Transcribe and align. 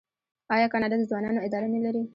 آیا 0.55 0.67
کاناډا 0.73 0.97
د 0.99 1.03
ځوانانو 1.09 1.43
اداره 1.47 1.67
نلري؟ 1.73 2.03